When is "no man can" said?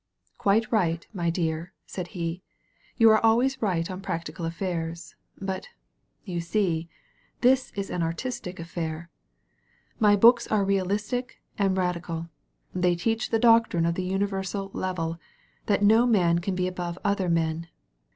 15.83-16.55